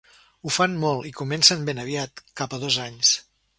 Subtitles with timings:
[0.47, 3.15] Ho fan molt, i comencen ben aviat, cap a dos anys.